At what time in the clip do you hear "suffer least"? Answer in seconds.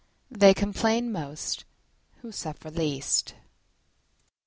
2.31-3.35